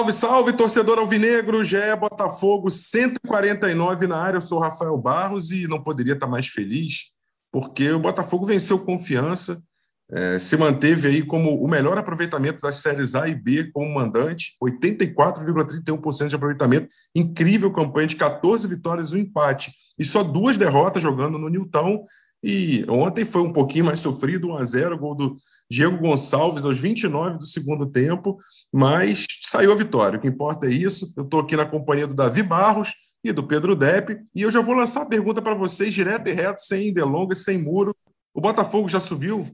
[0.00, 4.38] Salve, salve, torcedor alvinegro, é Botafogo 149 na área.
[4.38, 7.10] Eu sou o Rafael Barros e não poderia estar mais feliz,
[7.52, 9.62] porque o Botafogo venceu confiança,
[10.10, 14.56] é, se manteve aí como o melhor aproveitamento das séries A e B como mandante,
[14.62, 21.02] 84,31% de aproveitamento, incrível campanha de 14 vitórias e um empate, e só duas derrotas
[21.02, 22.06] jogando no Newton.
[22.42, 25.36] E ontem foi um pouquinho mais sofrido, 1 a 0 gol do
[25.70, 28.38] Diego Gonçalves aos 29 do segundo tempo,
[28.72, 30.18] mas saiu a vitória.
[30.18, 31.12] O que importa é isso.
[31.16, 34.60] Eu estou aqui na companhia do Davi Barros e do Pedro Depp, e eu já
[34.60, 37.94] vou lançar a pergunta para vocês direto e reto, sem delongas, sem muro.
[38.34, 39.46] O Botafogo já subiu?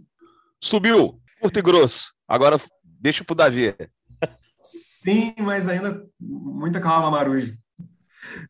[0.62, 2.14] Subiu, curto e grosso.
[2.28, 3.74] Agora deixa para o Davi.
[4.62, 7.56] Sim, mas ainda muita calma, Marujo.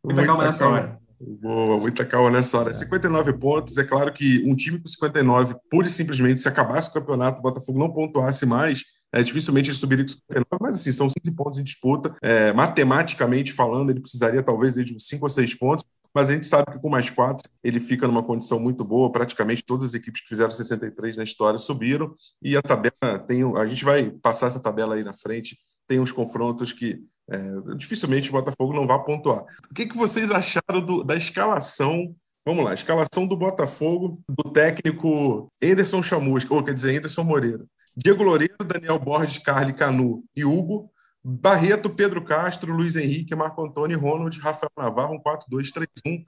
[0.05, 0.77] Muita, muita calma nessa calma.
[0.79, 1.06] hora.
[1.19, 2.75] Boa, muita calma nessa hora.
[2.75, 3.79] 59 pontos.
[3.79, 7.43] É claro que um time com 59, pura e simplesmente, se acabasse o campeonato, o
[7.43, 11.59] Botafogo não pontuasse mais, é, dificilmente ele subiria com 59, mas assim, são 15 pontos
[11.59, 12.15] em disputa.
[12.21, 16.47] É, matematicamente falando, ele precisaria talvez de uns 5 ou 6 pontos, mas a gente
[16.47, 19.11] sabe que com mais 4 ele fica numa condição muito boa.
[19.11, 23.43] Praticamente todas as equipes que fizeram 63 na história subiram, e a tabela tem.
[23.57, 25.57] A gente vai passar essa tabela aí na frente,
[25.89, 29.45] tem uns confrontos que é, dificilmente o Botafogo não vai pontuar.
[29.71, 32.15] O que, que vocês acharam do, da escalação?
[32.45, 37.65] Vamos lá, escalação do Botafogo, do técnico Anderson Chamusca, ou quer dizer, Anderson Moreira.
[37.97, 40.91] Diego Loureiro, Daniel Borges, Carly Canu e Hugo.
[41.29, 46.25] Barreto, Pedro Castro, Luiz Henrique, Marco Antônio, Ronald, Rafael Navarro, um 4-2-3-1.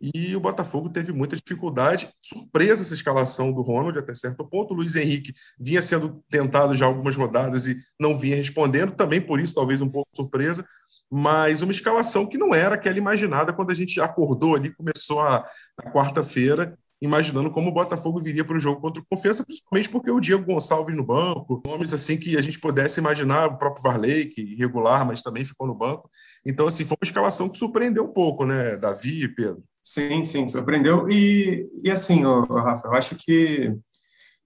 [0.00, 2.08] E o Botafogo teve muita dificuldade.
[2.22, 4.72] Surpresa essa escalação do Ronald até certo ponto.
[4.72, 9.38] O Luiz Henrique vinha sendo tentado já algumas rodadas e não vinha respondendo, também por
[9.38, 10.64] isso, talvez um pouco surpresa.
[11.10, 15.44] Mas uma escalação que não era aquela imaginada quando a gente acordou ali, começou a,
[15.76, 20.10] a quarta-feira, imaginando como o Botafogo viria para o jogo contra o Confiança, principalmente porque
[20.10, 24.26] o Diego Gonçalves no banco, nomes assim que a gente pudesse imaginar, o próprio Varley,
[24.26, 26.10] que irregular, mas também ficou no banco.
[26.46, 29.64] Então, assim, foi uma escalação que surpreendeu um pouco, né, Davi e Pedro?
[29.82, 31.08] Sim, sim, surpreendeu.
[31.08, 33.74] E, e assim, ô, Rafa, eu acho que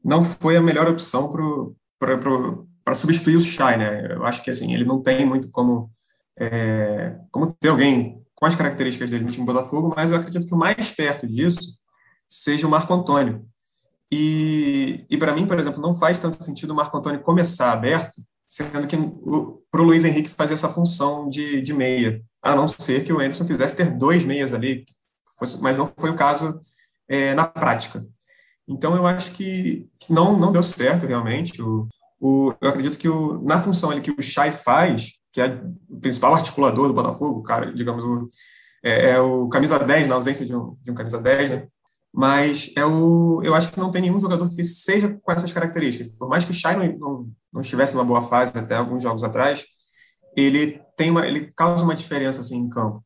[0.02, 1.32] não foi a melhor opção
[1.98, 4.14] para substituir o Shai, né?
[4.14, 5.90] Eu acho que assim, ele não tem muito como,
[6.38, 10.54] é, como ter alguém com as características dele no time Botafogo, mas eu acredito que
[10.54, 11.78] o mais perto disso
[12.28, 13.44] seja o Marco Antônio.
[14.12, 18.22] E, e para mim, por exemplo, não faz tanto sentido o Marco Antônio começar aberto,
[18.46, 18.96] sendo que
[19.70, 23.18] para o Luiz Henrique fazer essa função de, de meia, a não ser que o
[23.18, 24.84] Anderson quisesse ter dois meias ali,
[25.60, 26.60] mas não foi o caso
[27.08, 28.04] é, na prática.
[28.66, 31.60] Então, eu acho que, que, não, não deu certo, realmente.
[31.60, 31.86] O,
[32.20, 36.00] o, eu acredito que o, na função ali que o Chay faz, que é o
[36.00, 38.26] principal articulador do Botafogo, cara, digamos, o,
[38.82, 41.68] é, é, o camisa 10, na ausência de um, de um camisa 10, né?
[42.12, 46.12] Mas é o, eu acho que não tem nenhum jogador que seja com essas características.
[46.12, 49.24] Por mais que o Chay não, não, não estivesse numa boa fase até alguns jogos
[49.24, 49.64] atrás,
[50.36, 53.04] ele tem uma, ele causa uma diferença assim em campo.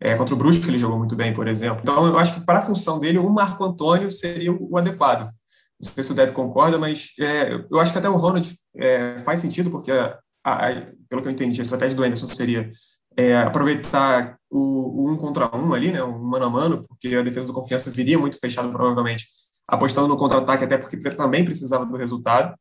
[0.00, 1.80] É, contra o Brusque ele jogou muito bem, por exemplo.
[1.82, 5.30] Então, eu acho que para a função dele, o Marco Antônio seria o adequado.
[5.78, 9.18] Não sei se o Deb concorda, mas é, eu acho que até o Ronald é,
[9.18, 10.68] faz sentido, porque, a, a,
[11.08, 12.70] pelo que eu entendi, a estratégia do Anderson seria
[13.16, 17.22] é, aproveitar o, o, um contra um ali, né, um mano a mano, porque a
[17.22, 19.26] defesa do Confiança viria muito fechada, provavelmente,
[19.68, 22.54] apostando no contra-ataque, até porque também precisava do resultado.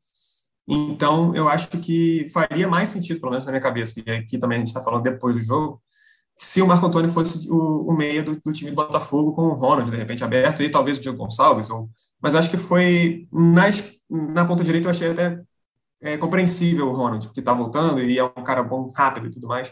[0.67, 4.57] Então, eu acho que faria mais sentido, pelo menos na minha cabeça, e aqui também
[4.57, 5.81] a gente está falando depois do jogo,
[6.39, 9.53] se o Marco Antônio fosse o, o meia do, do, time do Botafogo com o
[9.53, 11.69] Ronald, de repente, aberto, e talvez o Diego Gonçalves.
[11.69, 11.89] Ou,
[12.21, 15.41] mas acho que foi, nas, na ponta direita, eu achei até
[16.01, 19.47] é, compreensível o Ronald, porque está voltando e é um cara bom, rápido e tudo
[19.47, 19.69] mais.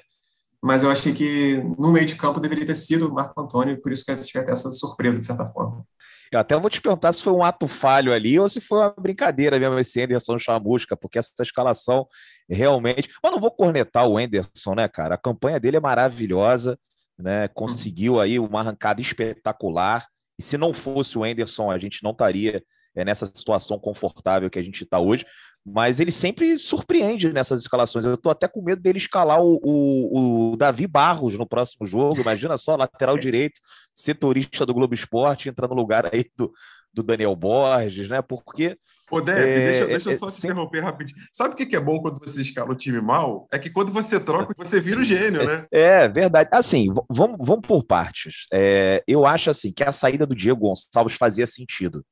[0.62, 3.92] Mas eu achei que no meio de campo deveria ter sido o Marco Antônio, por
[3.92, 5.86] isso que eu achei até essa surpresa, de certa forma.
[6.32, 8.94] Eu até vou te perguntar se foi um ato falho ali ou se foi uma
[8.98, 12.08] brincadeira mesmo esse Anderson Chamusca, porque essa escalação
[12.50, 13.10] realmente.
[13.24, 15.16] Mas não vou cornetar o Anderson, né, cara?
[15.16, 16.78] A campanha dele é maravilhosa,
[17.18, 17.48] né?
[17.50, 20.08] Conseguiu aí uma arrancada espetacular.
[20.40, 22.64] E se não fosse o Anderson, a gente não estaria
[22.98, 25.26] é, nessa situação confortável que a gente está hoje
[25.70, 28.06] mas ele sempre surpreende nessas escalações.
[28.06, 32.22] Eu estou até com medo dele escalar o, o, o, Davi Barros no próximo jogo.
[32.22, 33.60] Imagina só, lateral direito,
[33.94, 36.54] setorista do Globo Esporte, entra no lugar aí do,
[36.94, 38.22] do Daniel Borges, né?
[38.22, 38.78] Porque.
[39.12, 40.52] Ô, Deb, é, deixa, deixa eu só é, te sempre...
[40.52, 41.20] interromper rapidinho.
[41.34, 43.46] Sabe o que é bom quando você escala o time mal?
[43.52, 45.66] É que quando você troca, você vira o gênio, né?
[45.70, 46.50] É, verdade.
[46.54, 48.48] Assim, vamos, vamos por partes.
[48.54, 52.06] É, eu acho assim que a saída do Diego Gonçalves fazia sentido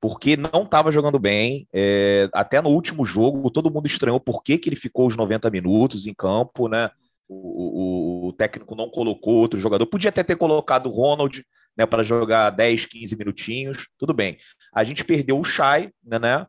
[0.00, 1.68] porque não estava jogando bem.
[1.72, 5.50] É, até no último jogo, todo mundo estranhou por que, que ele ficou os 90
[5.50, 6.90] minutos em campo, né?
[7.28, 9.86] O, o, o técnico não colocou outro jogador.
[9.86, 11.44] Podia até ter colocado o Ronald
[11.76, 13.88] né, para jogar 10, 15 minutinhos.
[13.96, 14.38] Tudo bem.
[14.74, 16.18] A gente perdeu o Chay, né?
[16.18, 16.46] né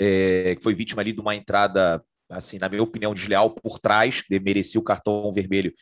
[0.00, 4.22] é, que foi vítima ali de uma entrada assim, na minha opinião, desleal por trás,
[4.42, 5.72] merecia o cartão vermelho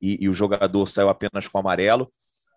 [0.00, 2.12] e, e, o jogador saiu apenas com amarelo.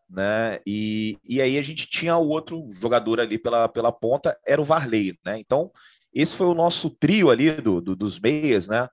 [0.10, 0.60] Né?
[0.66, 4.66] E, e aí a gente tinha o outro jogador ali pela, pela ponta, era o
[4.66, 5.40] Varley, né?
[5.40, 5.72] Então,
[6.14, 8.88] esse foi o nosso trio ali do, do dos meias, né?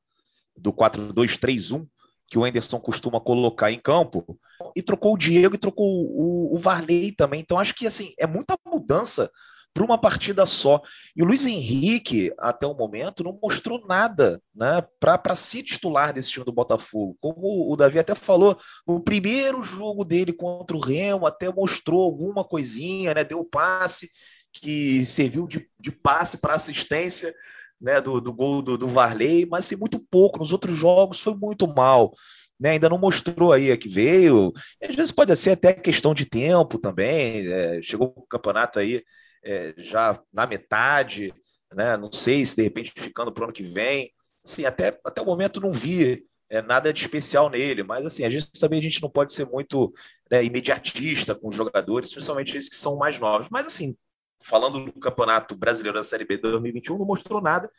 [0.56, 1.87] Do 4-2-3-1,
[2.26, 4.38] que o Anderson costuma colocar em campo,
[4.75, 7.41] e trocou o Diego e trocou o, o Varley também.
[7.41, 9.31] Então, acho que assim, é muita mudança
[9.75, 10.83] para uma partida só.
[11.17, 16.31] E o Luiz Henrique, até o momento, não mostrou nada né, para ser titular desse
[16.31, 17.17] time do Botafogo.
[17.21, 22.45] Como o Davi até falou, o primeiro jogo dele contra o Remo até mostrou alguma
[22.45, 24.11] coisinha, né, deu passe
[24.53, 27.35] que serviu de, de passe para assistência
[27.81, 30.39] né, do, do gol do, do Varley, mas assim, muito pouco.
[30.39, 32.13] Nos outros jogos foi muito mal.
[32.61, 34.53] Né, ainda não mostrou aí a que veio.
[34.81, 37.51] Às vezes pode ser até questão de tempo também.
[37.51, 39.03] É, chegou o campeonato aí
[39.44, 41.35] é, já na metade,
[41.73, 41.97] né?
[41.97, 44.12] Não sei se de repente ficando para o ano que vem.
[44.44, 48.31] Assim, até, até o momento não vi é, nada de especial nele, mas assim, a
[48.31, 49.93] gente também a gente não pode ser muito
[50.31, 53.49] né, imediatista com os jogadores, principalmente esses que são mais novos.
[53.50, 53.97] Mas assim,
[54.43, 57.71] falando do Campeonato Brasileiro da Série B 2021, não mostrou nada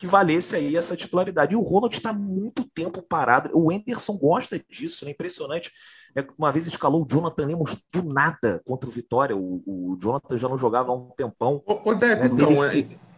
[0.00, 1.52] que valesse aí essa titularidade.
[1.52, 3.50] E o Ronald está muito tempo parado.
[3.52, 5.70] O Enderson gosta disso, é impressionante.
[6.16, 9.36] É, uma vez escalou o Jonathan Lemos do nada contra o Vitória.
[9.36, 11.62] O, o Jonathan já não jogava há um tempão.
[11.66, 12.30] Ô, ô Deco, né?
[12.32, 12.70] então, é,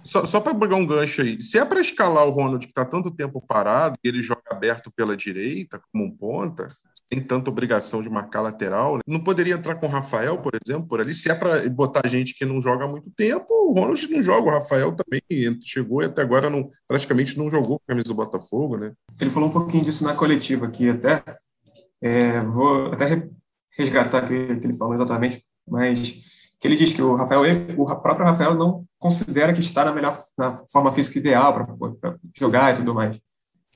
[0.04, 2.84] só, só para pegar um gancho aí, se é para escalar o Ronald, que está
[2.84, 6.66] tanto tempo parado, e ele joga aberto pela direita, como um ponta,
[7.12, 8.96] tem tanta obrigação de marcar lateral.
[8.96, 9.02] Né?
[9.06, 11.12] Não poderia entrar com o Rafael, por exemplo, por ali.
[11.12, 14.48] Se é para botar gente que não joga há muito tempo, o Ronald não joga,
[14.48, 15.20] o Rafael também
[15.60, 18.94] chegou e até agora não, praticamente não jogou com a camisa do Botafogo, né?
[19.20, 21.22] Ele falou um pouquinho disso na coletiva aqui até.
[22.00, 23.28] É, vou até
[23.76, 26.12] resgatar o que ele falou exatamente, mas
[26.58, 27.42] que ele diz que o Rafael,
[27.76, 32.72] o próprio Rafael não considera que está na melhor na forma física ideal para jogar
[32.72, 33.20] e tudo mais.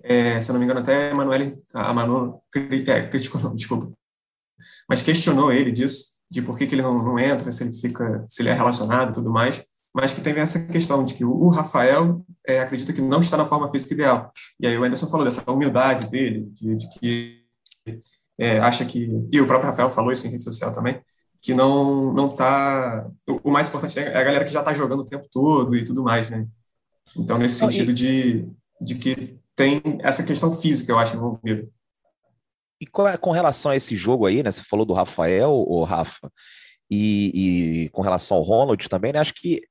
[0.08, 3.93] É, se eu não me engano, até a Emanuele, a Manu é, criticou, desculpa,
[4.88, 8.25] mas questionou ele disso, de por que, que ele não, não, entra, se ele fica,
[8.29, 11.49] se ele é relacionado e tudo mais, mas que tem essa questão de que o,
[11.49, 14.31] Rafael é, acredita que não está na forma física ideal.
[14.61, 17.44] E aí o Anderson falou dessa humildade dele, de, de que
[18.38, 21.00] é, acha que, e o próprio Rafael falou isso em rede social também,
[21.41, 25.00] que não não tá o, o mais importante é a galera que já está jogando
[25.00, 26.47] o tempo todo e tudo mais, né?
[27.17, 28.49] Então nesse sentido de,
[28.81, 31.67] de que tem essa questão física, eu acho, envolvida.
[32.79, 34.53] E com relação a esse jogo aí, né?
[34.53, 36.31] Você falou do Rafael, ou Rafa,
[36.91, 39.19] e, e, com relação ao Ronald também, né?
[39.19, 39.62] Acho que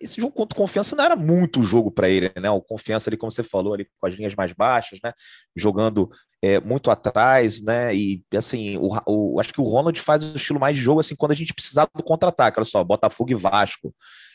[0.00, 2.50] esse jogo contra o Confiança não era muito jogo para ele, né?
[2.50, 5.12] O Confiança ali, como você falou, ali com as linhas mais baixas, né?
[5.54, 6.10] Jogando
[6.42, 7.94] é, muito atrás, né?
[7.94, 11.14] E assim, o, o, acho que o Ronald faz o estilo mais de jogo assim
[11.14, 12.58] quando a gente precisar do contra-ataque.
[12.58, 13.94] Olha só, Botafogo e Vasco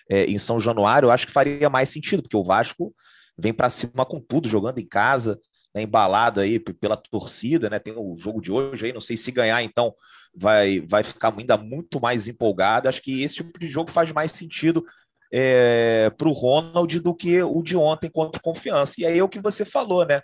[0.10, 2.94] é, em São Januário, eu acho que faria mais sentido, porque o Vasco
[3.38, 5.40] vem para cima com tudo, jogando em casa,
[5.74, 7.80] né, embalado aí pela torcida, né?
[7.80, 9.94] Tem o jogo de hoje aí, não sei se ganhar, então
[10.34, 12.88] vai, vai ficar ainda muito mais empolgado.
[12.88, 14.86] Acho que esse tipo de jogo faz mais sentido
[15.32, 18.96] é, para o Ronald do que o de ontem contra confiança.
[19.00, 20.22] E aí é o que você falou, né?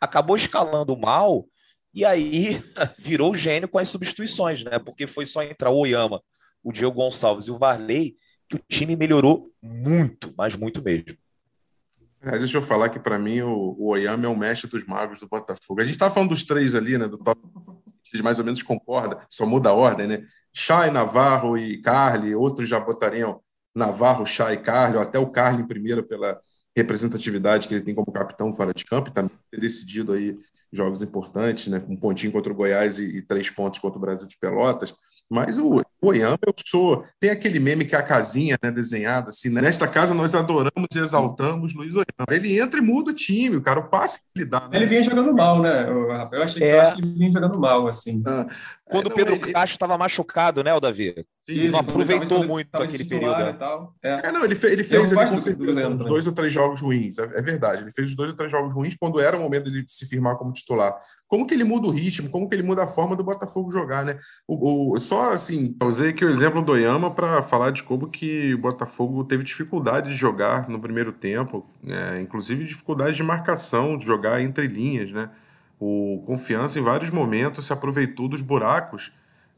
[0.00, 1.46] Acabou escalando mal
[1.92, 2.62] e aí
[2.98, 4.78] virou gênio com as substituições, né?
[4.78, 6.22] Porque foi só entrar o Oyama,
[6.62, 8.16] o Diego Gonçalves e o Varley
[8.48, 11.16] que o time melhorou muito, mas muito mesmo.
[12.26, 15.20] É, deixa eu falar que, para mim, o, o Oyama é o mestre dos magos
[15.20, 15.80] do Botafogo.
[15.80, 17.06] A gente estava falando dos três ali, né?
[17.06, 17.72] Do top, a
[18.04, 20.24] gente mais ou menos concorda, só muda a ordem, né?
[20.52, 23.40] Chay, Navarro e Carly, outros já botariam
[23.74, 26.40] Navarro, Chay e Carly, ou até o Carly em primeiro pela
[26.76, 30.38] representatividade que ele tem como capitão fora de campo, e também ter decidido aí
[30.72, 31.84] jogos importantes, né?
[31.88, 34.94] Um pontinho contra o Goiás e, e três pontos contra o Brasil de Pelotas.
[35.28, 37.04] Mas o Oyama, eu sou.
[37.20, 39.60] Tem aquele meme que é a casinha né, desenhada, assim, né?
[39.60, 42.26] nesta casa nós adoramos e exaltamos Luiz Oyama.
[42.30, 44.68] Ele entra e muda o time, o cara, o passe que ele dá.
[44.68, 44.76] Né?
[44.76, 46.76] Ele vinha jogando mal, né, Eu achei é...
[46.76, 48.22] eu acho que ele vinha jogando mal, assim.
[48.26, 48.46] Ah.
[48.86, 49.52] Quando o é, Pedro ele...
[49.52, 51.26] Castro estava machucado, né, o Davi?
[51.48, 53.38] Isso, não aproveitou tava, muito tava aquele período.
[53.38, 53.58] Né?
[54.02, 54.28] É.
[54.28, 54.32] é.
[54.32, 57.22] não, ele, fez, ele fez ele, com certeza uns dois ou três jogos ruins, é,
[57.22, 57.82] é, verdade.
[57.82, 60.36] Ele fez os dois ou três jogos ruins quando era o momento de se firmar
[60.36, 60.98] como titular.
[61.26, 64.04] Como que ele muda o ritmo, como que ele muda a forma do Botafogo jogar,
[64.04, 64.18] né?
[64.46, 68.54] O, o só assim, usei aqui o exemplo do Oyama para falar de como que
[68.54, 74.04] o Botafogo teve dificuldade de jogar no primeiro tempo, é, inclusive dificuldade de marcação, de
[74.04, 75.30] jogar entre linhas, né?
[75.86, 79.12] O Confiança, em vários momentos, se aproveitou dos buracos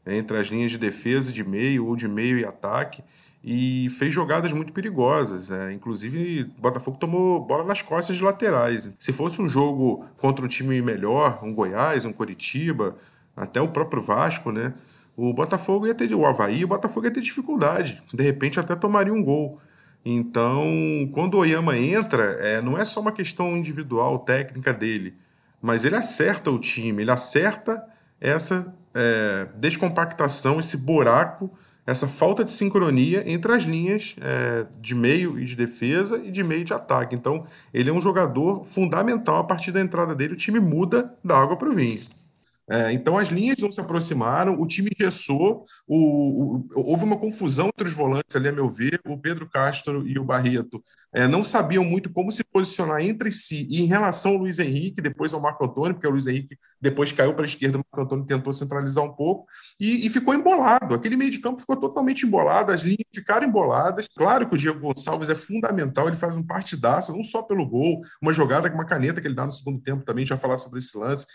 [0.05, 3.01] entre as linhas de defesa, de meio ou de meio e ataque
[3.41, 5.49] e fez jogadas muito perigosas.
[5.49, 5.71] É.
[5.71, 8.91] Inclusive, o Botafogo tomou bola nas costas de laterais.
[8.99, 12.97] Se fosse um jogo contra um time melhor, um Goiás, um Coritiba,
[13.33, 14.73] até o próprio Vasco, né?
[15.15, 18.03] O Botafogo ia ter o Havaí, o Botafogo ia ter dificuldade.
[18.13, 19.61] De repente, até tomaria um gol.
[20.03, 20.65] Então,
[21.13, 25.15] quando o Oyama entra, é, não é só uma questão individual, técnica dele,
[25.61, 27.83] mas ele acerta o time, ele acerta
[28.19, 31.51] essa é, descompactação, esse buraco,
[31.85, 36.43] essa falta de sincronia entre as linhas é, de meio e de defesa e de
[36.43, 37.15] meio de ataque.
[37.15, 39.37] Então, ele é um jogador fundamental.
[39.37, 42.01] A partir da entrada dele, o time muda da água para o vinho.
[42.69, 47.67] É, então as linhas não se aproximaram, o time gessou, o, o, houve uma confusão
[47.67, 48.99] entre os volantes ali, a meu ver.
[49.05, 50.83] O Pedro Castro e o Barreto
[51.13, 55.01] é, não sabiam muito como se posicionar entre si e em relação ao Luiz Henrique,
[55.01, 58.01] depois ao Marco Antônio, porque o Luiz Henrique depois caiu para a esquerda, o Marco
[58.01, 59.45] Antônio tentou centralizar um pouco
[59.79, 60.93] e, e, ficou embolado.
[60.93, 64.07] Aquele meio de campo ficou totalmente embolado, as linhas ficaram emboladas.
[64.15, 68.01] Claro que o Diego Gonçalves é fundamental, ele faz um partidaço, não só pelo gol,
[68.21, 70.79] uma jogada com uma caneta que ele dá no segundo tempo também, já falar sobre
[70.79, 71.25] esse lance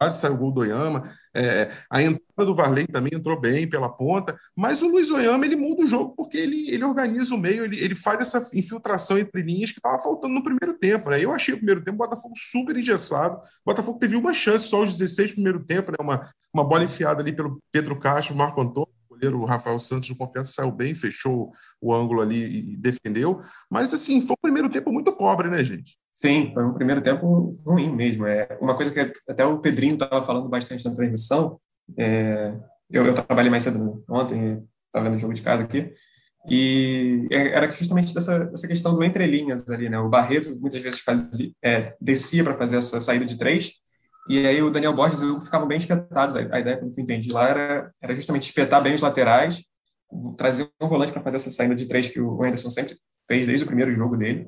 [0.00, 1.12] quase saiu o gol do Oyama.
[1.34, 5.56] É, a entrada do Varley também entrou bem pela ponta, mas o Luiz Oyama ele
[5.56, 9.42] muda o jogo porque ele, ele organiza o meio, ele, ele faz essa infiltração entre
[9.42, 11.10] linhas que estava faltando no primeiro tempo.
[11.10, 11.22] Né?
[11.22, 13.36] Eu achei o primeiro tempo o Botafogo super engessado.
[13.36, 15.98] O Botafogo teve uma chance só aos 16 do primeiro tempo, né?
[16.00, 18.88] uma, uma bola enfiada ali pelo Pedro Castro, Marco Antônio
[19.20, 23.42] goleiro Rafael Santos do Confiança saiu bem, fechou o ângulo ali e defendeu.
[23.68, 25.98] Mas, assim, foi um primeiro tempo muito pobre, né, gente?
[26.20, 28.26] Sim, foi um primeiro tempo ruim mesmo.
[28.26, 31.58] É uma coisa que até o Pedrinho estava falando bastante na transmissão.
[31.96, 32.52] É,
[32.90, 35.94] eu, eu, trabalhei mais cedo ontem, estava vendo o jogo de casa aqui,
[36.48, 39.98] e é, era justamente dessa, dessa questão do entrelinhas ali, né?
[39.98, 43.80] O Barreto muitas vezes fazia, é, descia para fazer essa saída de três,
[44.28, 46.36] e aí o Daniel Borges e Hugo ficavam bem espetados.
[46.36, 49.64] A, a ideia, pelo que eu entendi lá, era, era justamente espetar bem os laterais,
[50.36, 53.64] trazer um volante para fazer essa saída de três que o Anderson sempre fez desde
[53.64, 54.46] o primeiro jogo dele.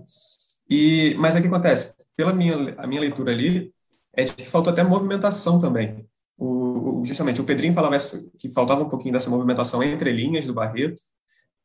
[0.69, 1.95] E, mas o que acontece?
[2.17, 3.73] Pela minha, a minha leitura ali,
[4.15, 6.07] é de que faltou até movimentação também.
[6.37, 7.97] O, justamente, o Pedrinho falava
[8.39, 11.01] que faltava um pouquinho dessa movimentação entre linhas do Barreto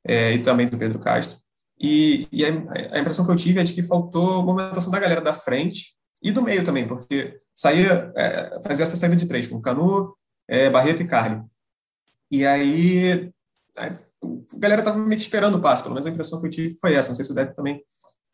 [0.05, 1.39] é, e também do Pedro Castro.
[1.79, 2.49] E, e a,
[2.91, 6.31] a, impressão que eu tive é de que faltou movimentação da galera da frente e
[6.31, 10.15] do meio também, porque saía, é, fazia essa saída de três, com Canu,
[10.47, 11.41] é, Barreto e Carly.
[12.31, 13.31] E aí
[13.77, 13.95] a
[14.57, 16.95] galera estava meio que esperando o passo, pelo menos a impressão que eu tive foi
[16.95, 17.09] essa.
[17.09, 17.83] Não sei se o Depp também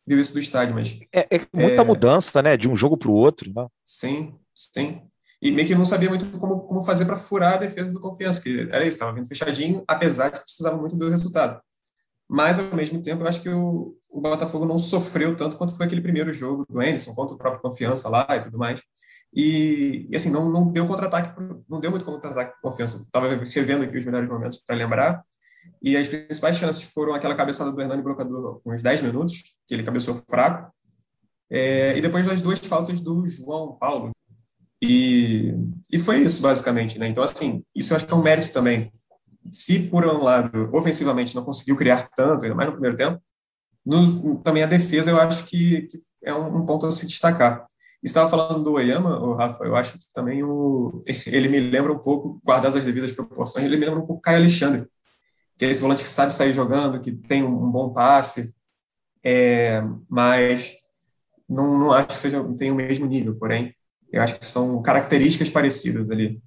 [0.06, 1.00] viu isso do estádio, mas.
[1.12, 1.84] É, é muita é...
[1.84, 2.56] mudança, né?
[2.56, 3.52] De um jogo para o outro.
[3.54, 3.66] Né?
[3.84, 5.02] Sim, sim.
[5.40, 8.40] E meio que não sabia muito como, como fazer para furar a defesa do confiança,
[8.40, 11.60] que era isso, estava vindo fechadinho, apesar de que precisava muito do resultado.
[12.26, 15.84] Mas, ao mesmo tempo, eu acho que o, o Botafogo não sofreu tanto quanto foi
[15.84, 18.80] aquele primeiro jogo do Anderson, contra o próprio Confiança lá e tudo mais.
[19.34, 22.98] E, e assim, não, não deu contra-ataque, não deu muito contra-ataque confiança.
[22.98, 25.24] Estava revendo aqui os melhores momentos para lembrar.
[25.82, 29.74] E as principais chances foram aquela cabeçada do Hernani Brocador com uns 10 minutos, que
[29.74, 30.72] ele cabeçou fraco,
[31.50, 34.10] é, e depois das duas faltas do João Paulo.
[34.82, 35.54] E,
[35.90, 36.98] e foi isso, basicamente.
[36.98, 37.08] Né?
[37.08, 38.92] Então, assim, isso eu acho que é um mérito também.
[39.52, 43.22] Se, por um lado, ofensivamente não conseguiu criar tanto, ainda mais no primeiro tempo,
[43.84, 47.66] no, também a defesa eu acho que, que é um, um, ponto a se destacar.
[48.02, 51.98] Estava falando do Oyama, o Rafa, eu acho que também o, ele me lembra um
[51.98, 54.86] pouco, guardadas as devidas proporções, ele me lembra um pouco Caio Alexandre,
[55.58, 58.54] que é esse volante que sabe sair jogando, que tem um, um bom passe,
[59.22, 60.74] é, mas
[61.48, 63.74] não, não acho que seja tem o mesmo nível, porém
[64.12, 66.40] eu acho que são características parecidas ali.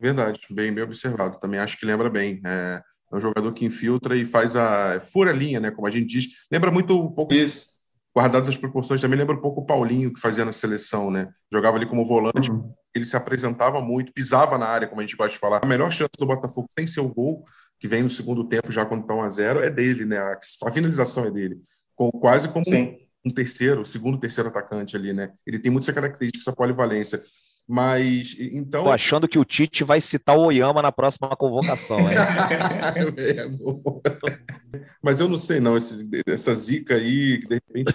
[0.00, 1.38] Verdade, bem, bem observado.
[1.38, 2.40] Também acho que lembra bem.
[2.44, 2.82] É,
[3.12, 5.70] é um jogador que infiltra e faz a fura a linha, né?
[5.70, 6.26] Como a gente diz.
[6.50, 7.34] Lembra muito um pouco.
[7.34, 7.72] Isso.
[8.14, 11.30] Guardadas as proporções, também lembra um pouco o Paulinho que fazia na seleção, né?
[11.52, 12.70] Jogava ali como volante, uhum.
[12.94, 15.60] ele se apresentava muito, pisava na área, como a gente gosta de falar.
[15.62, 17.42] A melhor chance do Botafogo sem seu gol
[17.82, 20.16] que vem no segundo tempo, já quando estão a zero, é dele, né?
[20.16, 21.56] A, a finalização é dele.
[21.96, 22.96] Com, quase como um,
[23.26, 25.32] um, terceiro, segundo, terceiro atacante ali, né?
[25.44, 27.20] Ele tem muita essa característica, essa polivalência.
[27.66, 28.84] Mas, então.
[28.84, 32.14] Tô achando que o Tite vai citar o Oyama na próxima convocação, é,
[35.02, 35.76] Mas eu não sei, não.
[35.76, 37.92] Esse, essa zica aí, que de repente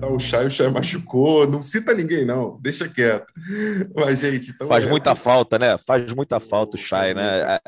[0.00, 1.46] tá o Chay, o Chay machucou.
[1.46, 2.58] Não cita ninguém, não.
[2.62, 3.30] Deixa quieto.
[3.94, 4.52] Mas, gente.
[4.52, 4.88] Então Faz é...
[4.88, 5.76] muita falta, né?
[5.76, 7.60] Faz muita falta o Chay, né?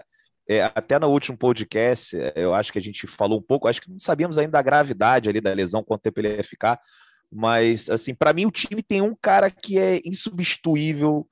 [0.48, 3.80] É, até no último podcast, é, eu acho que a gente falou um pouco, acho
[3.80, 6.78] que não sabíamos ainda da gravidade ali da lesão, quanto tempo ele ia ficar,
[7.32, 11.26] mas, assim, para mim o time tem um cara que é insubstituível,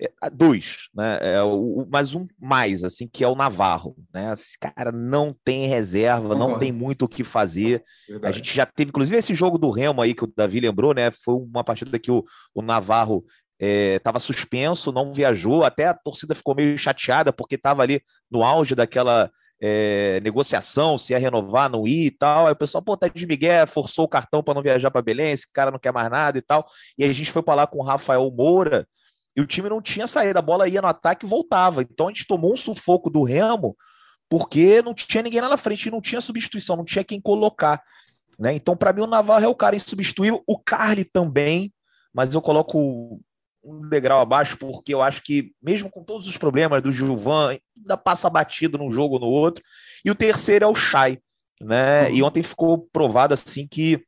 [0.00, 1.18] é, dois, né?
[1.22, 4.32] É, o, mas um mais, assim, que é o Navarro, né?
[4.32, 6.52] Esse cara não tem reserva, Concordo.
[6.52, 7.82] não tem muito o que fazer.
[8.06, 8.30] Verdade.
[8.30, 11.10] A gente já teve, inclusive, esse jogo do Remo aí que o Davi lembrou, né?
[11.10, 12.22] Foi uma partida que o,
[12.54, 13.24] o Navarro
[13.58, 18.44] estava é, suspenso, não viajou, até a torcida ficou meio chateada porque estava ali no
[18.44, 22.46] auge daquela é, negociação, se ia renovar, não ir e tal.
[22.46, 25.32] Aí o pessoal, pô, tá de Miguel, forçou o cartão para não viajar para Belém,
[25.32, 26.66] esse cara não quer mais nada e tal.
[26.98, 28.86] E a gente foi para lá com o Rafael Moura
[29.36, 31.82] e o time não tinha saído, a bola ia no ataque e voltava.
[31.82, 33.76] Então a gente tomou um sufoco do Remo
[34.28, 37.82] porque não tinha ninguém lá na frente, não tinha substituição, não tinha quem colocar.
[38.38, 38.54] Né?
[38.54, 41.72] Então, para mim, o Navarro é o cara insubstituível, o Carly também,
[42.12, 43.20] mas eu coloco
[43.66, 47.96] um degrau abaixo, porque eu acho que, mesmo com todos os problemas do Gilvan, ainda
[47.96, 49.62] passa batido num jogo ou no outro.
[50.04, 51.18] E o terceiro é o Chay,
[51.60, 52.12] né?
[52.12, 54.04] E ontem ficou provado assim que,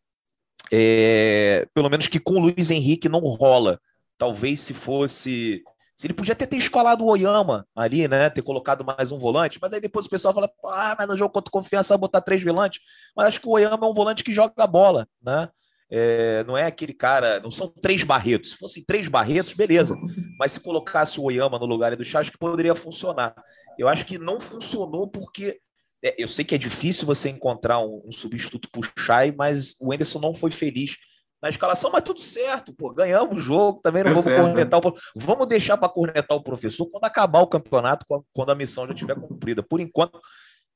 [0.73, 3.81] é, pelo menos que com o Luiz Henrique não rola.
[4.17, 5.63] Talvez se fosse.
[5.97, 8.31] Se ele podia até ter escolado o Oyama ali, né?
[8.31, 11.33] Ter colocado mais um volante, mas aí depois o pessoal fala, ah, mas no jogo
[11.33, 12.81] contra confiança botar três volantes.
[13.17, 15.49] Mas acho que o Oyama é um volante que joga a bola, né?
[15.91, 18.51] É, não é aquele cara, não são três Barretos.
[18.51, 19.97] Se fossem três Barretos, beleza.
[20.39, 23.35] Mas se colocasse o Oyama no lugar do Chá, acho que poderia funcionar.
[23.79, 25.61] Eu acho que não funcionou porque
[26.05, 29.75] é, eu sei que é difícil você encontrar um, um substituto para o Chay, mas
[29.81, 30.97] o Enderson não foi feliz
[31.41, 34.81] na escalação, mas tudo certo, pô, ganhamos o jogo, também não é vamos certo, cornetar
[34.85, 38.93] o Vamos deixar para cornetar o professor quando acabar o campeonato, quando a missão já
[38.93, 39.63] estiver cumprida.
[39.63, 40.21] Por enquanto,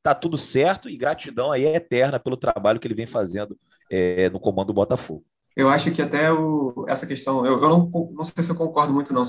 [0.02, 3.56] tá tudo certo e gratidão aí é eterna pelo trabalho que ele vem fazendo
[3.90, 5.24] é, no comando do Botafogo.
[5.54, 8.92] Eu acho que até o, essa questão, eu, eu não, não sei se eu concordo
[8.92, 9.22] muito não,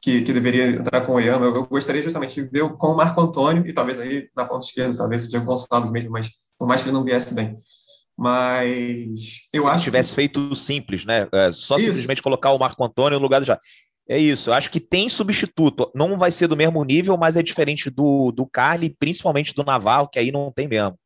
[0.00, 2.96] que, que deveria entrar com o Oyama, eu, eu gostaria justamente de ver com o
[2.96, 6.66] Marco Antônio, e talvez aí na ponta esquerda, talvez o Diego Gonçalves mesmo, mas por
[6.66, 7.56] mais que ele não viesse bem.
[8.16, 9.78] Mas eu acho.
[9.78, 10.16] Se tivesse que...
[10.16, 11.28] feito simples, né?
[11.32, 11.86] É, só isso.
[11.86, 13.60] simplesmente colocar o Marco Antônio no lugar do já.
[14.08, 15.90] É isso, acho que tem substituto.
[15.94, 20.08] Não vai ser do mesmo nível, mas é diferente do, do Carly, principalmente do Navarro,
[20.08, 20.98] que aí não tem mesmo.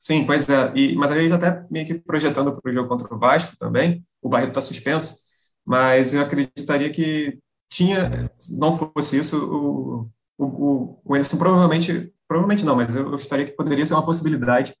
[0.00, 0.72] Sim, pois é.
[0.74, 4.02] E, mas aí já até meio que projetando para o jogo contra o Vasco também,
[4.22, 5.16] o Barreto está suspenso,
[5.64, 7.38] mas eu acreditaria que
[7.68, 13.44] tinha, não fosse isso, o, o, o Anderson provavelmente, provavelmente não, mas eu, eu estaria
[13.44, 14.74] que poderia ser uma possibilidade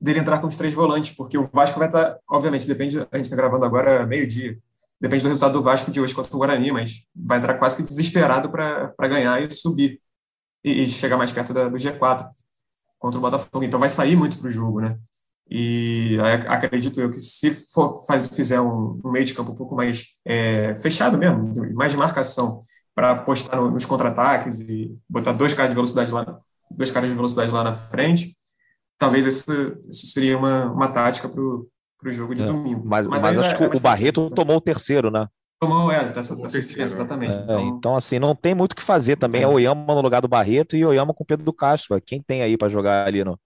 [0.00, 3.16] dele entrar com os três volantes, porque o Vasco vai estar, tá, obviamente, depende, a
[3.16, 4.58] gente está gravando agora meio-dia,
[5.00, 7.82] depende do resultado do Vasco de hoje contra o Guarani, mas vai entrar quase que
[7.82, 10.00] desesperado para ganhar e subir
[10.64, 12.28] e, e chegar mais perto da, do G4
[12.98, 13.64] contra o Botafogo.
[13.64, 14.98] Então vai sair muito para o jogo, né?
[15.50, 19.74] E acredito eu que se for faz, fizer um, um meio de campo um pouco
[19.74, 22.60] mais é, fechado mesmo, mais de marcação,
[22.94, 26.38] para apostar no, nos contra-ataques e botar dois caras de velocidade lá,
[26.70, 28.36] dois caras de velocidade lá na frente,
[28.98, 29.46] talvez isso,
[29.88, 31.66] isso seria uma, uma tática para o
[32.06, 32.82] jogo de é, domingo.
[32.84, 35.26] Mas, mas, mas acho é, que o Barreto tomou o terceiro, né?
[35.60, 37.36] Tomou, é, tá, tá terceiro, exatamente.
[37.36, 37.68] É, então...
[37.68, 37.96] então...
[37.96, 39.40] assim, não tem muito o que fazer também.
[39.40, 42.00] É, é Oyama no lugar do Barreto e Oyama com o Pedro do Castro.
[42.00, 43.38] Quem tem aí para jogar ali no,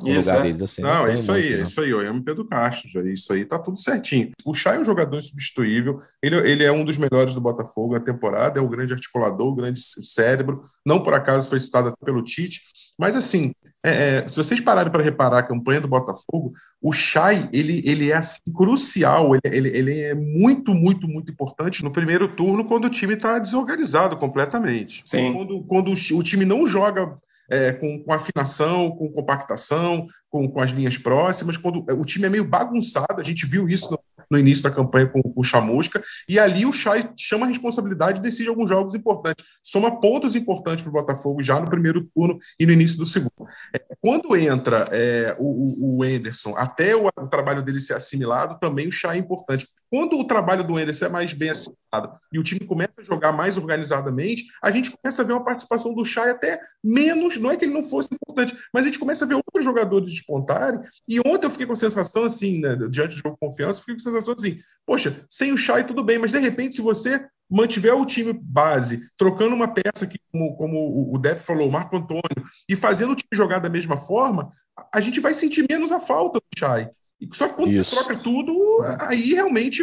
[0.00, 0.42] no isso, lugar é.
[0.44, 0.62] deles?
[0.62, 3.08] Assim, não, não isso muito, aí, é isso aí, Oyama e Pedro Castro.
[3.08, 4.30] Isso aí tá tudo certinho.
[4.44, 5.98] O Chay é um jogador insubstituível.
[6.22, 9.56] Ele, ele é um dos melhores do Botafogo na temporada, é um grande articulador, um
[9.56, 10.62] grande cérebro.
[10.86, 12.60] Não por acaso foi citado pelo Tite.
[12.96, 13.52] Mas assim,
[13.86, 18.10] é, é, se vocês pararem para reparar a campanha do Botafogo, o Chay ele, ele
[18.10, 22.86] é assim, crucial, ele, ele, ele é muito, muito, muito importante no primeiro turno quando
[22.86, 25.02] o time está desorganizado completamente.
[25.04, 25.32] Sim.
[25.32, 27.16] Quando, quando o, time não joga
[27.48, 32.30] é, com, com, afinação, com compactação, com, com, as linhas próximas, quando o time é
[32.30, 36.02] meio bagunçado, a gente viu isso no, no início da campanha com, com o Chamusca,
[36.28, 40.82] e ali o Chay chama a responsabilidade e decide alguns jogos importantes, soma pontos importantes
[40.82, 43.30] para o Botafogo já no primeiro turno e no início do segundo.
[43.74, 48.88] É, quando entra é, o, o Anderson, até o, o, trabalho dele ser assimilado, também
[48.88, 49.68] o Chay é importante.
[49.90, 53.32] Quando o trabalho do Anderson é mais bem assimilado e o time começa a jogar
[53.32, 57.56] mais organizadamente, a gente começa a ver uma participação do Chay até menos, não é
[57.56, 61.20] que ele não fosse importante, mas a gente começa a ver outros jogadores despontarem, e
[61.20, 64.00] ontem eu fiquei com a sensação assim, né, diante do jogo confiança, eu fiquei com
[64.00, 67.94] a sensação assim, poxa, sem o Chay tudo bem, mas de repente se você mantiver
[67.94, 72.44] o time base, trocando uma peça aqui, como, como o Depp falou, o Marco Antônio,
[72.68, 74.50] e fazendo o time jogar da mesma forma,
[74.92, 76.90] a gente vai sentir menos a falta do Chay.
[77.32, 77.90] Só que quando Isso.
[77.90, 79.82] você troca tudo, aí realmente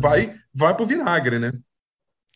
[0.00, 1.52] vai, vai pro vinagre, né?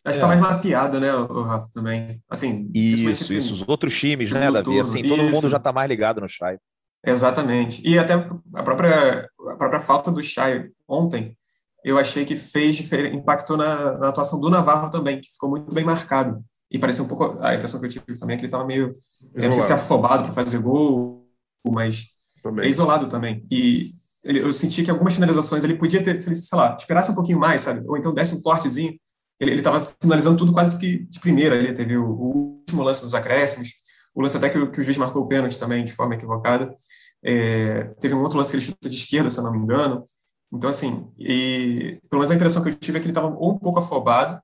[0.05, 0.35] Acho que tá é.
[0.35, 2.21] tá mais mapeado, né, o Rafa, também.
[2.29, 3.53] Assim, isso, assim, isso.
[3.53, 4.63] Os outros times, né, Davi?
[4.63, 4.81] Turno.
[4.81, 5.31] Assim, todo isso.
[5.31, 6.57] mundo já tá mais ligado no Chay.
[7.05, 7.81] Exatamente.
[7.85, 11.37] E até a própria, a própria falta do Chay ontem,
[11.83, 12.79] eu achei que fez
[13.13, 16.43] impactou na, na, atuação do Navarro também, que ficou muito bem marcado.
[16.71, 17.37] E parecia um pouco.
[17.41, 18.95] A impressão que eu tive também é que ele estava meio.
[19.35, 21.25] Não sei se afobado para fazer gol,
[21.69, 22.07] mas
[22.43, 22.65] também.
[22.65, 23.45] é isolado também.
[23.51, 23.91] E
[24.27, 27.39] eu senti que algumas finalizações ele podia ter, se ele, sei lá, esperasse um pouquinho
[27.39, 27.81] mais, sabe?
[27.87, 28.97] Ou então desse um cortezinho.
[29.39, 31.55] Ele estava finalizando tudo quase que de primeira.
[31.55, 33.69] Ele teve o, o, último lance dos acréscimos,
[34.13, 36.75] o lance até que, o, que o juiz marcou o pênalti também de forma equivocada.
[37.23, 40.03] É, teve um outro lance que ele chuta de esquerda, se eu não me engano.
[40.51, 43.57] Então, assim, e, pelo menos a impressão que eu tive é que ele estava um
[43.57, 44.41] pouco afobado,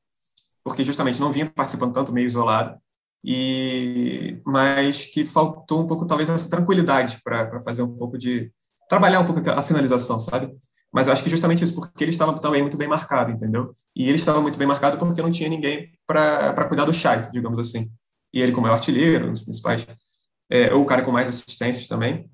[0.63, 2.77] porque justamente não vinha participando tanto, meio isolado,
[3.23, 8.51] e mas que faltou um pouco, talvez, essa tranquilidade para fazer um pouco de,
[8.89, 10.53] trabalhar um pouco a finalização, sabe?
[10.91, 13.73] Mas acho que justamente isso, porque ele estava também muito bem marcado, entendeu?
[13.95, 17.57] E ele estava muito bem marcado porque não tinha ninguém para cuidar do Chay, digamos
[17.57, 17.91] assim.
[18.31, 19.87] E ele, como é o artilheiro, um dos principais
[20.51, 22.29] é, ou o cara com mais assistências também,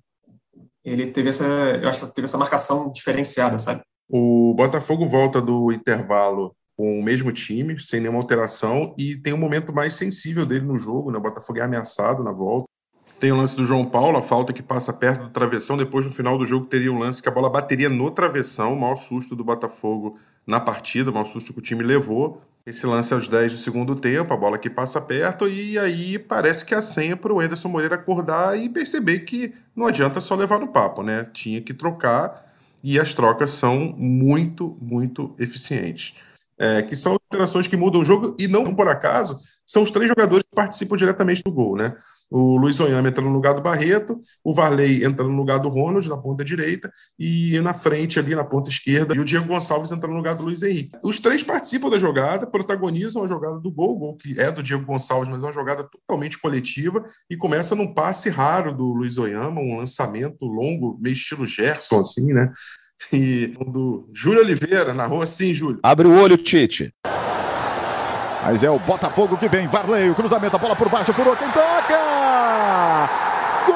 [0.83, 3.81] ele teve essa, eu acho que teve essa marcação diferenciada, sabe?
[4.09, 9.37] O Botafogo volta do intervalo com o mesmo time, sem nenhuma alteração, e tem um
[9.37, 11.17] momento mais sensível dele no jogo, né?
[11.17, 12.67] O Botafogo é ameaçado na volta.
[13.19, 15.75] Tem o lance do João Paulo, a falta que passa perto do travessão.
[15.75, 18.73] Depois, no final do jogo, teria um lance que a bola bateria no travessão.
[18.73, 22.41] O maior susto do Botafogo na partida, o maior susto que o time levou.
[22.65, 26.63] Esse lance aos 10 do segundo tempo, a bola que passa perto, e aí parece
[26.63, 30.59] que a senha para o Anderson Moreira acordar e perceber que não adianta só levar
[30.59, 31.27] no papo, né?
[31.33, 32.45] Tinha que trocar,
[32.83, 36.15] e as trocas são muito, muito eficientes.
[36.59, 40.09] É, que são alterações que mudam o jogo, e não por acaso, são os três
[40.09, 41.95] jogadores que participam diretamente do gol, né?
[42.29, 46.07] o Luiz Oyama entra no lugar do Barreto, o Varley entra no lugar do Ronald,
[46.07, 50.07] na ponta direita, e na frente, ali na ponta esquerda, e o Diego Gonçalves entra
[50.07, 50.91] no lugar do Luiz Henrique.
[51.03, 54.61] Os três participam da jogada, protagonizam a jogada do gol, o gol que é do
[54.61, 59.17] Diego Gonçalves, mas é uma jogada totalmente coletiva, e começa num passe raro do Luiz
[59.17, 62.51] Oyama, um lançamento longo, meio estilo Gerson, assim, né?
[63.13, 65.79] E do Júlio Oliveira, narrou assim, Júlio.
[65.81, 66.93] Abre o olho, Tite.
[68.43, 69.67] Mas é o Botafogo que vem.
[69.67, 73.09] Varley, o cruzamento, a bola por baixo, furou quem toca!
[73.65, 73.75] Gol!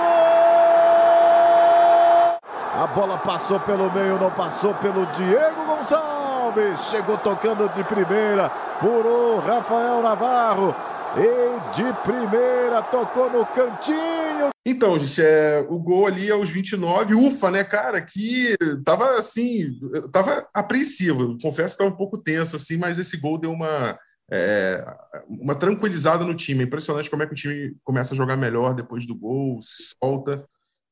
[2.81, 6.79] A bola passou pelo meio, não passou pelo Diego Gonçalves.
[6.89, 10.75] Chegou tocando de primeira, furou Rafael Navarro.
[11.15, 14.49] E de primeira tocou no cantinho.
[14.65, 19.77] Então, gente, é, o gol ali aos 29, ufa, né, cara, que tava assim,
[20.11, 21.37] tava apreensivo.
[21.39, 23.97] Confesso que tava um pouco tenso, assim, mas esse gol deu uma
[24.31, 24.83] é,
[25.27, 26.63] uma tranquilizada no time.
[26.63, 29.93] É impressionante como é que o time começa a jogar melhor depois do gol, se
[30.01, 30.43] solta.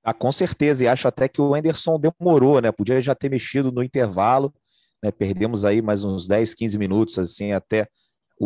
[0.03, 2.71] Ah, com certeza, e acho até que o Anderson demorou, né?
[2.71, 4.53] Podia já ter mexido no intervalo,
[5.01, 5.11] né?
[5.11, 7.87] Perdemos aí mais uns 10, 15 minutos, assim, até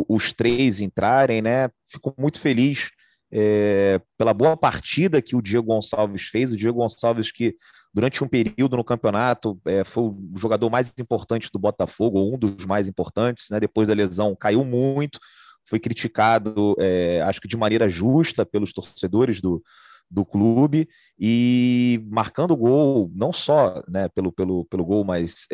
[0.07, 1.69] os três entrarem, né?
[1.87, 2.89] Fico muito feliz
[3.31, 6.51] é, pela boa partida que o Diego Gonçalves fez.
[6.51, 7.55] O Diego Gonçalves, que
[7.93, 12.37] durante um período no campeonato é, foi o jogador mais importante do Botafogo, ou um
[12.37, 13.59] dos mais importantes, né?
[13.59, 15.19] Depois da lesão, caiu muito,
[15.67, 19.63] foi criticado, é, acho que de maneira justa, pelos torcedores do,
[20.09, 20.87] do clube
[21.19, 25.47] e marcando o gol, não só né, pelo, pelo, pelo gol, mas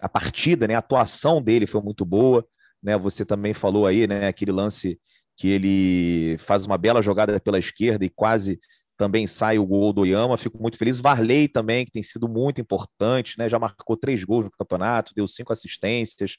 [0.00, 2.46] a partida, né, a atuação dele foi muito boa.
[2.84, 5.00] Né, você também falou aí, né, aquele lance
[5.36, 8.60] que ele faz uma bela jogada pela esquerda e quase
[8.96, 10.36] também sai o gol do Oyama.
[10.36, 11.00] Fico muito feliz.
[11.00, 13.48] Varley também, que tem sido muito importante, né?
[13.48, 16.36] Já marcou três gols no campeonato, deu cinco assistências.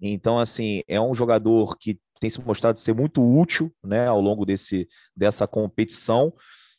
[0.00, 4.44] Então, assim, é um jogador que tem se mostrado ser muito útil, né, ao longo
[4.44, 6.32] desse, dessa competição.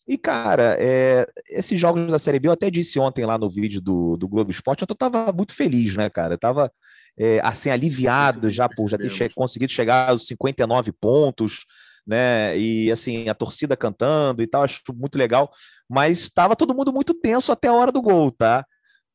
[0.07, 3.81] E, cara, é, esses jogos da Série B, eu até disse ontem lá no vídeo
[3.81, 6.35] do, do Globo Esporte, eu tava muito feliz, né, cara?
[6.35, 6.71] Eu tava
[7.17, 11.65] é, assim, aliviado já por já ter che conseguido chegar aos 59 pontos,
[12.05, 12.57] né?
[12.57, 15.51] E assim, a torcida cantando e tal, acho muito legal.
[15.89, 18.65] Mas estava todo mundo muito tenso até a hora do gol, tá?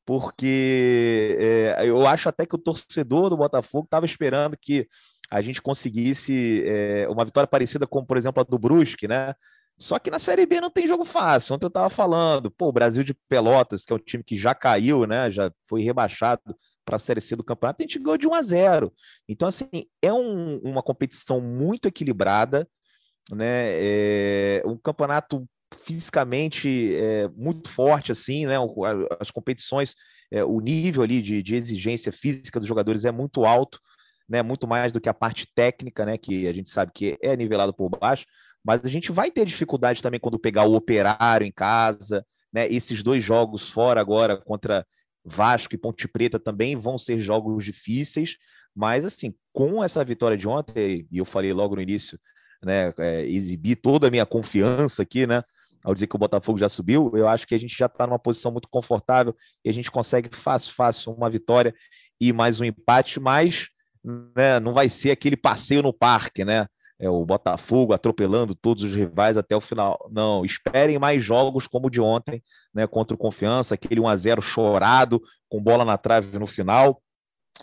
[0.04, 4.88] Porque é, eu acho até que o torcedor do Botafogo estava esperando que
[5.30, 9.34] a gente conseguisse é, uma vitória parecida com, por exemplo, a do Brusque, né?
[9.78, 11.54] Só que na Série B não tem jogo fácil.
[11.54, 14.54] Ontem eu estava falando, pô, o Brasil de Pelotas, que é um time que já
[14.54, 15.30] caiu, né?
[15.30, 16.42] Já foi rebaixado
[16.90, 18.92] para a Série C do campeonato, a gente ganhou de 1 a 0.
[19.28, 19.68] Então, assim,
[20.02, 22.68] é um, uma competição muito equilibrada,
[23.30, 23.70] né?
[23.78, 25.48] É um campeonato
[25.84, 28.56] fisicamente é, muito forte, assim, né?
[29.20, 29.94] As competições,
[30.32, 33.78] é, o nível ali de, de exigência física dos jogadores é muito alto,
[34.28, 34.42] né?
[34.42, 36.18] Muito mais do que a parte técnica, né?
[36.18, 38.26] Que a gente sabe que é nivelado por baixo,
[38.64, 42.66] mas a gente vai ter dificuldade também quando pegar o operário em casa, né?
[42.66, 44.84] Esses dois jogos fora agora contra
[45.24, 48.36] Vasco e Ponte Preta também vão ser jogos difíceis,
[48.74, 52.18] mas assim, com essa vitória de ontem, e eu falei logo no início,
[52.62, 55.42] né, é, exibir toda a minha confiança aqui, né,
[55.82, 58.18] ao dizer que o Botafogo já subiu, eu acho que a gente já está numa
[58.18, 61.74] posição muito confortável e a gente consegue fácil, fácil uma vitória
[62.20, 63.68] e mais um empate, mas
[64.36, 66.66] né, não vai ser aquele passeio no parque, né?
[67.00, 70.08] É, o Botafogo atropelando todos os rivais até o final.
[70.12, 74.16] Não, esperem mais jogos como o de ontem, né, contra o Confiança, aquele 1 a
[74.16, 77.02] 0 chorado, com bola na trave no final.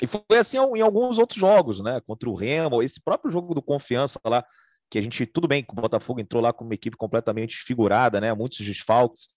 [0.01, 3.61] E foi assim em alguns outros jogos, né, contra o Remo, esse próprio jogo do
[3.61, 4.43] Confiança lá,
[4.89, 8.19] que a gente, tudo bem que o Botafogo entrou lá com uma equipe completamente desfigurada,
[8.19, 9.27] né, muitos desfalques,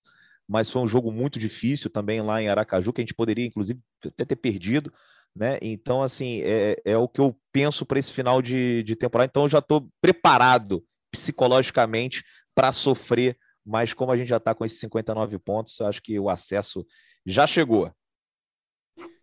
[0.48, 3.78] mas foi um jogo muito difícil também lá em Aracaju, que a gente poderia, inclusive,
[4.04, 4.92] até ter perdido,
[5.34, 5.58] né?
[5.62, 9.28] Então, assim, é, é o que eu penso para esse final de, de temporada.
[9.30, 14.64] Então, eu já estou preparado psicologicamente para sofrer, mas como a gente já está com
[14.64, 16.84] esses 59 pontos, eu acho que o acesso
[17.24, 17.90] já chegou.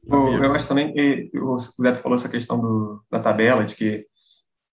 [0.09, 0.93] Eu acho também,
[1.35, 4.07] o Beto falou essa questão do, da tabela, de que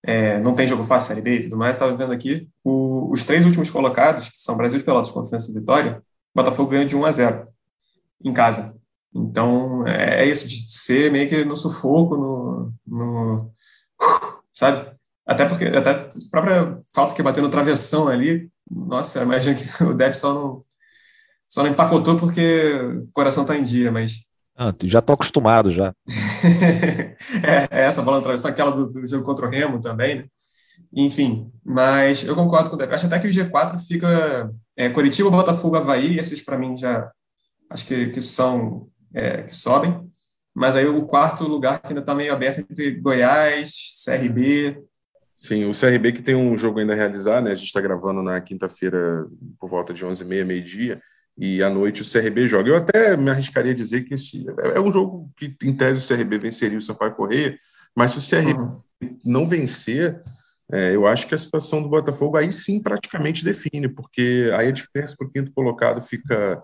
[0.07, 3.25] é, não tem jogo fácil, Série B e tudo mais, estava vendo aqui, o, os
[3.25, 6.03] três últimos colocados, que são Brasil de Pelotas, Confiança e Vitória,
[6.35, 7.49] o Botafogo ganha de 1 a 0
[8.23, 8.74] em casa.
[9.15, 13.53] Então, é, é isso, de ser meio que no sufoco, no, no
[14.53, 14.93] sabe?
[15.25, 19.65] Até porque, até a própria falta que bateu no travessão ali, nossa, eu imagino que
[19.85, 20.65] o Depp só não,
[21.49, 22.73] só não empacotou porque
[23.05, 24.25] o coração tá em dia, mas...
[24.57, 25.93] Ah, já tô acostumado já.
[27.43, 30.25] é, é, essa bola no travessão, aquela do, do, jogo contra o Remo também, né?
[30.93, 32.95] Enfim, mas eu concordo com o Depp.
[32.95, 37.11] Acho até que o G4 fica é, Curitiba, Botafogo, Havaí, esses para mim já
[37.69, 40.11] acho que, que são é, que sobem.
[40.55, 43.73] Mas aí o quarto lugar que ainda está meio aberto entre Goiás,
[44.05, 44.83] CRB.
[45.37, 47.53] Sim, o CRB que tem um jogo ainda a realizar, né?
[47.53, 49.27] A gente está gravando na quinta-feira
[49.59, 51.01] por volta de 11h30, meio-dia,
[51.37, 52.69] e à noite o CRB joga.
[52.69, 56.17] Eu até me arriscaria a dizer que esse é um jogo que, em tese, o
[56.17, 57.59] CRB venceria o Sampaio Correia,
[57.97, 59.19] mas se o CRB uhum.
[59.25, 60.23] não vencer,
[60.73, 64.73] é, eu acho que a situação do Botafogo aí sim praticamente define, porque aí a
[64.73, 66.63] diferença para o quinto colocado fica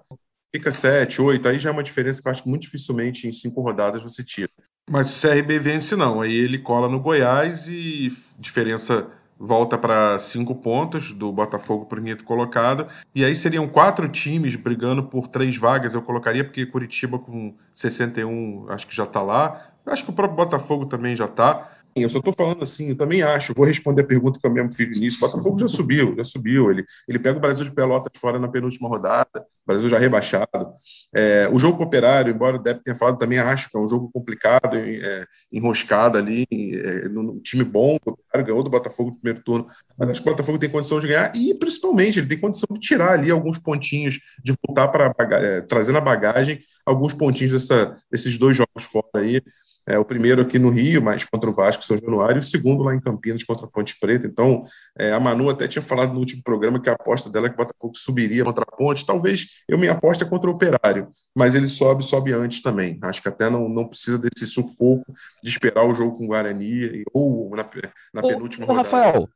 [0.53, 3.33] fica 7, 8, aí já é uma diferença que eu acho que muito dificilmente em
[3.33, 4.51] cinco rodadas você tira.
[4.89, 9.09] Mas o CRB vence não, aí ele cola no Goiás e diferença
[9.43, 12.87] volta para cinco pontos do Botafogo para o quinto colocado.
[13.15, 18.67] E aí seriam quatro times brigando por três vagas, eu colocaria, porque Curitiba com 61
[18.69, 19.59] acho que já está lá.
[19.87, 21.71] Acho que o próprio Botafogo também já está.
[22.03, 24.73] Eu só estou falando assim, eu também acho, vou responder a pergunta que eu mesmo
[24.73, 25.21] fiz no início.
[25.21, 26.71] Botafogo já subiu, já subiu.
[26.71, 30.73] Ele, ele pega o Brasil de Pelotas fora na penúltima rodada, o Brasil já rebaixado.
[31.15, 34.11] É, o jogo operário, embora o Depp tenha falado, também acho que é um jogo
[34.13, 39.45] complicado, é, enroscado ali, é, no time bom, o operário ganhou do Botafogo no primeiro
[39.45, 39.67] turno,
[39.99, 42.81] mas acho que o Botafogo tem condição de ganhar e, principalmente, ele tem condição de
[42.81, 48.39] tirar ali alguns pontinhos, de voltar para é, trazer na bagagem alguns pontinhos dessa, desses
[48.39, 49.43] dois jogos fora aí.
[49.91, 52.85] É, o primeiro aqui no Rio, mas contra o Vasco São Januário, e o segundo
[52.85, 54.25] lá em Campinas contra a Ponte Preta.
[54.25, 54.65] Então,
[54.97, 57.57] é, a Manu até tinha falado no último programa que a aposta dela é que
[57.57, 59.05] o Botafogo subiria contra a Ponte.
[59.05, 63.01] Talvez eu me aposte é contra o Operário, mas ele sobe, sobe antes também.
[63.03, 67.03] Acho que até não, não precisa desse sufoco de esperar o jogo com o Guarani
[67.13, 67.69] ou na,
[68.15, 68.89] na penúltima ô, rodada.
[68.89, 69.29] Rafael,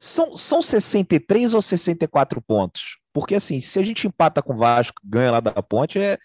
[0.00, 2.98] são, são 63 ou 64 pontos?
[3.12, 6.18] Porque assim, se a gente empata com o Vasco, ganha lá da Ponte, é,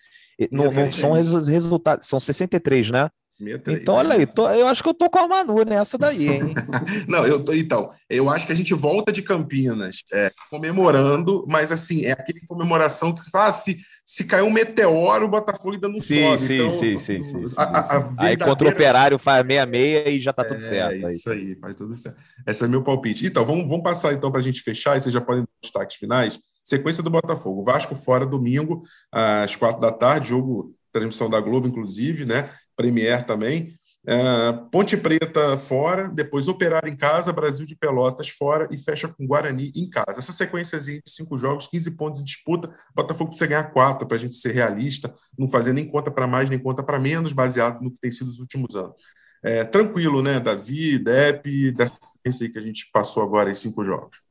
[0.51, 3.11] não, não são resultados, são 63, né?
[3.39, 6.27] 63, então, olha aí, tô, eu acho que eu tô com a Manu nessa daí,
[6.27, 6.53] hein?
[7.07, 11.71] não, eu tô, então, eu acho que a gente volta de Campinas é, comemorando, mas
[11.71, 15.75] assim, é aquele comemoração que se fala, ah, se, se caiu um meteoro, o Botafogo
[15.75, 16.43] ainda não sim, sobe.
[16.43, 18.27] Sim, então, sim, sim, sim, sim, a, a, a verdadeira...
[18.27, 21.05] Aí contra o Operário faz meia-meia e já tá tudo é, certo.
[21.05, 21.55] É isso aí.
[21.55, 22.17] faz tudo certo.
[22.45, 23.25] Esse é meu palpite.
[23.25, 25.69] Então, vamos, vamos passar então para a gente fechar, e vocês já podem dar os
[25.69, 26.39] destaques finais.
[26.61, 27.63] Sequência do Botafogo.
[27.63, 32.49] Vasco fora domingo, às quatro da tarde, jogo transmissão da Globo, inclusive, né?
[32.79, 33.77] Premier também.
[34.07, 39.27] Uh, Ponte Preta fora, depois Operário em casa, Brasil de Pelotas fora e fecha com
[39.27, 40.19] Guarani em casa.
[40.19, 44.19] Essa sequência de cinco jogos, 15 pontos em disputa, Botafogo precisa ganhar quatro para a
[44.19, 47.91] gente ser realista, não fazer nem conta para mais nem conta para menos, baseado no
[47.91, 48.95] que tem sido os últimos anos.
[49.43, 53.83] É, tranquilo, né, Davi, Dep, dessa sequência aí que a gente passou agora em cinco
[53.83, 54.21] jogos.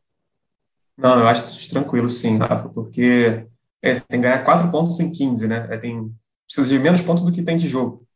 [0.96, 3.46] Não, eu acho tranquilo sim, Rafa, porque
[3.82, 5.68] é, tem que ganhar quatro pontos em 15, né?
[5.70, 6.10] É, tem,
[6.46, 8.07] precisa de menos pontos do que tem de jogo.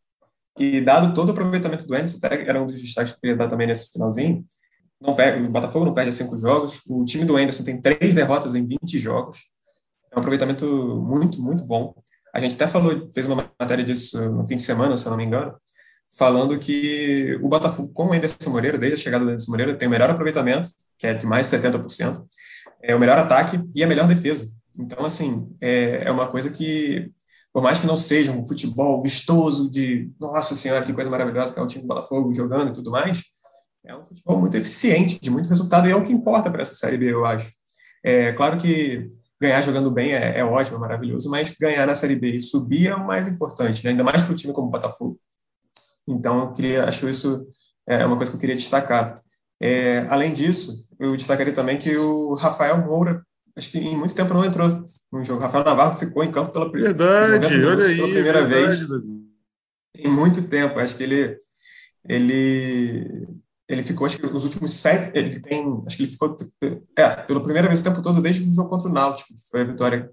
[0.59, 3.37] E dado todo o aproveitamento do Anderson, até era um dos destaques que eu queria
[3.37, 4.45] dar também nesse finalzinho,
[5.01, 8.55] não perde, o Botafogo não perde cinco jogos, o time do Anderson tem três derrotas
[8.55, 9.39] em 20 jogos,
[10.13, 10.67] é um aproveitamento
[11.01, 11.95] muito, muito bom.
[12.35, 15.17] A gente até falou, fez uma matéria disso no fim de semana, se eu não
[15.17, 15.55] me engano,
[16.17, 19.89] falando que o Botafogo, com o Anderson Moreira, desde a chegada do Anderson Moreira, tem
[19.89, 22.25] o melhor aproveitamento, que é de mais de 70%,
[22.83, 24.51] é o melhor ataque e a melhor defesa.
[24.79, 27.11] Então, assim, é, é uma coisa que
[27.53, 31.59] por mais que não seja um futebol vistoso de, nossa senhora, que coisa maravilhosa que
[31.59, 33.23] é o time do Botafogo jogando e tudo mais,
[33.85, 36.75] é um futebol muito eficiente, de muito resultado, e é o que importa para essa
[36.75, 37.53] Série B, eu acho.
[38.03, 39.11] É claro que
[39.41, 42.87] ganhar jogando bem é, é ótimo, é maravilhoso, mas ganhar na Série B e subir
[42.87, 43.91] é o mais importante, né?
[43.91, 45.21] ainda mais para um time como o Botafogo.
[46.09, 47.47] Então, eu queria, acho isso
[47.87, 49.15] é uma coisa que eu queria destacar.
[49.61, 53.25] É, além disso, eu destacaria também que o Rafael Moura
[53.57, 54.85] acho que em muito tempo não entrou.
[55.11, 55.41] No jogo.
[55.41, 59.03] Rafael Navarro ficou em campo pela, verdade, olha aí, pela primeira verdade, vez
[59.95, 60.79] em muito tempo.
[60.79, 61.37] Acho que ele
[62.09, 63.29] ele
[63.69, 66.37] ele ficou acho que os últimos sete ele tem acho que ele ficou
[66.97, 69.61] é pela primeira vez o tempo todo desde o jogo contra o Náutico que foi
[69.63, 70.11] a vitória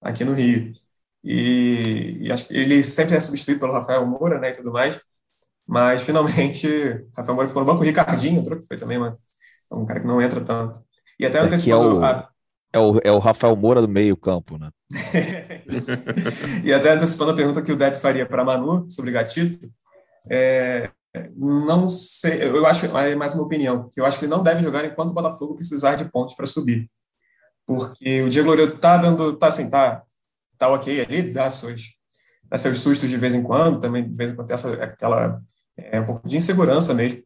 [0.00, 0.72] aqui no Rio.
[1.22, 5.00] E, e acho que ele sempre é substituído pelo Rafael Moura né e tudo mais.
[5.66, 6.66] Mas finalmente
[7.16, 7.82] Rafael Moura ficou no banco.
[7.82, 9.18] O Ricardinho entrou que foi também uma,
[9.70, 10.80] um cara que não entra tanto.
[11.20, 12.04] E até antecipando é o...
[12.04, 12.28] a,
[12.72, 14.70] é o, é o Rafael Moura do meio campo, né?
[16.64, 19.70] e até antecipando a pergunta que o Depp faria para Manu sobre Gatito,
[20.30, 20.90] é,
[21.36, 24.84] não sei, eu acho, é mais uma opinião, que eu acho que não deve jogar
[24.84, 26.90] enquanto o Botafogo precisar de pontos para subir.
[27.66, 30.02] Porque o Diego Loureiro tá dando, tá assim, tá,
[30.56, 31.98] tá ok ali, dá seus,
[32.44, 35.40] dá seus sustos de vez em quando, também de vez em quando tem essa, aquela,
[35.76, 37.22] é, um pouco de insegurança mesmo.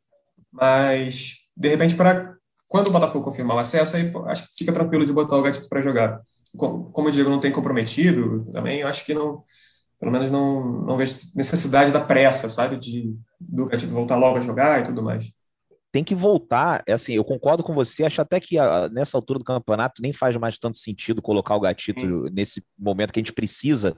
[0.50, 2.36] Mas, de repente, para
[2.72, 5.68] quando o Botafogo confirmar o acesso, aí acho que fica tranquilo de botar o Gatito
[5.68, 6.22] para jogar.
[6.56, 9.44] Como, como o Diego não tem comprometido, também acho que não,
[10.00, 14.40] pelo menos não, não vejo necessidade da pressa, sabe, de do Gatito voltar logo a
[14.40, 15.30] jogar e tudo mais.
[15.92, 19.40] Tem que voltar, é assim, eu concordo com você, acho até que a, nessa altura
[19.40, 22.32] do campeonato nem faz mais tanto sentido colocar o Gatito Sim.
[22.32, 23.94] nesse momento que a gente precisa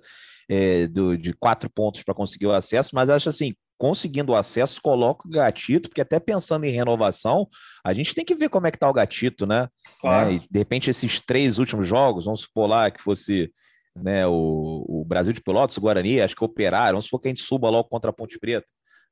[0.49, 4.81] é, do, de quatro pontos para conseguir o acesso, mas acho assim, conseguindo o acesso,
[4.81, 7.49] coloca o gatito, porque até pensando em renovação,
[7.85, 9.69] a gente tem que ver como é que tá o gatito, né?
[10.01, 10.31] Claro.
[10.31, 13.51] É, e, de repente, esses três últimos jogos, vamos supor lá que fosse
[13.97, 17.31] né, o, o Brasil de Pelotas, o Guarani, acho que operaram, vamos supor que a
[17.31, 18.67] gente suba logo contra a Ponte Preta,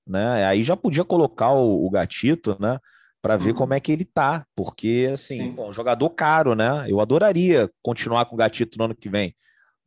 [0.06, 0.44] né?
[0.44, 2.78] Aí já podia colocar o, o gatito, né?
[3.20, 3.56] Para ver uhum.
[3.56, 6.86] como é que ele tá, porque assim, bom, um jogador caro, né?
[6.88, 9.34] Eu adoraria continuar com o gatito no ano que vem,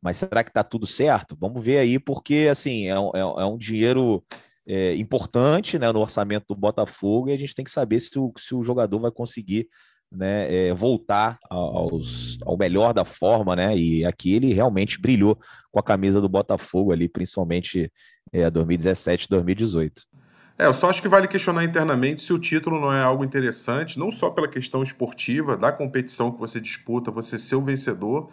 [0.00, 1.36] mas será que tá tudo certo?
[1.38, 4.24] Vamos ver aí, porque assim, é, é, é um dinheiro
[4.66, 8.32] é, importante né, no orçamento do Botafogo e a gente tem que saber se o,
[8.36, 9.68] se o jogador vai conseguir
[10.10, 13.76] né, é, voltar aos, ao melhor da forma, né?
[13.76, 15.38] E aqui ele realmente brilhou
[15.70, 17.92] com a camisa do Botafogo ali, principalmente
[18.32, 20.02] é, 2017, 2018.
[20.58, 23.98] É, eu só acho que vale questionar internamente se o título não é algo interessante,
[23.98, 28.30] não só pela questão esportiva, da competição que você disputa, você ser o vencedor,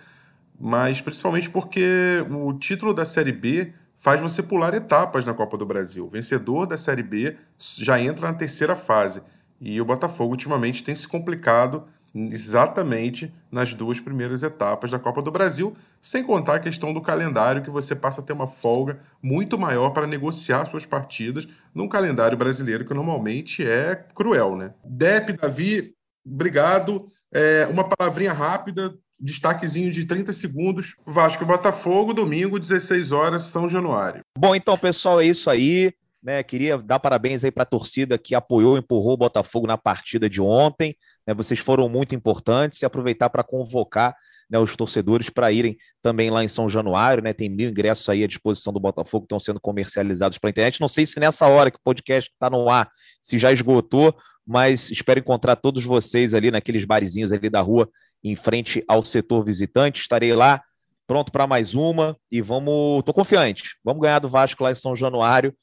[0.58, 5.66] mas principalmente porque o título da Série B faz você pular etapas na Copa do
[5.66, 6.06] Brasil.
[6.06, 9.22] O vencedor da Série B já entra na terceira fase.
[9.62, 15.32] E o Botafogo ultimamente tem se complicado exatamente nas duas primeiras etapas da Copa do
[15.32, 19.58] Brasil, sem contar a questão do calendário, que você passa a ter uma folga muito
[19.58, 24.74] maior para negociar suas partidas num calendário brasileiro que normalmente é cruel, né?
[24.84, 25.94] Dep, Davi,
[26.26, 27.08] obrigado.
[27.34, 30.98] É, uma palavrinha rápida destaquezinho de 30 segundos.
[31.06, 34.22] Vasco Botafogo, domingo, 16 horas, São Januário.
[34.38, 35.94] Bom, então, pessoal, é isso aí.
[36.22, 40.30] Né, queria dar parabéns aí para a torcida que apoiou, empurrou o Botafogo na partida
[40.30, 40.96] de ontem.
[41.28, 44.16] Né, vocês foram muito importantes e aproveitar para convocar
[44.50, 47.24] né, os torcedores para irem também lá em São Januário.
[47.24, 50.80] Né, tem mil ingressos aí à disposição do Botafogo estão sendo comercializados pela internet.
[50.80, 52.90] Não sei se nessa hora que o podcast está no ar,
[53.22, 57.90] se já esgotou, mas espero encontrar todos vocês ali naqueles barizinhos ali da rua
[58.24, 60.02] em frente ao setor visitante.
[60.02, 60.62] Estarei lá
[61.06, 63.76] pronto para mais uma e vamos, tô confiante.
[63.84, 65.54] Vamos ganhar do Vasco lá em São Januário